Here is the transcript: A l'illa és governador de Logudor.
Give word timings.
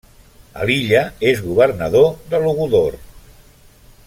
A 0.61 0.69
l'illa 0.69 1.03
és 1.33 1.43
governador 1.49 2.09
de 2.33 2.43
Logudor. 2.47 3.01